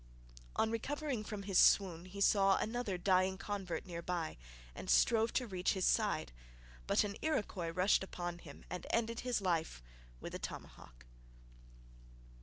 [0.55, 4.35] On recovering from his swoon he saw another dying convert near by
[4.73, 6.31] and strove to reach his side,
[6.87, 9.83] but an Iroquois rushed upon him and ended his life
[10.19, 11.05] with a tomahawk.